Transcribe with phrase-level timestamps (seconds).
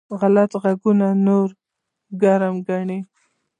[0.19, 1.47] غلط غږېږي؛ نور
[2.21, 2.99] ګرم ګڼي.